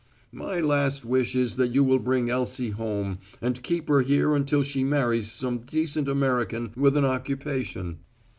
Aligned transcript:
"My 0.31 0.59
last 0.59 1.05
wish 1.05 1.35
is 1.35 1.57
that 1.57 1.75
you 1.75 1.83
will 1.83 1.99
bring 1.99 2.27
Elsie 2.27 2.71
home 2.71 3.19
and 3.39 3.61
keep 3.61 3.87
her 3.87 4.01
here 4.01 4.33
until 4.33 4.63
she 4.63 4.83
marries 4.83 5.31
some 5.31 5.59
decent 5.59 6.07
American 6.07 6.71
with 6.75 6.97
an 6.97 7.05
occupation. 7.05 7.99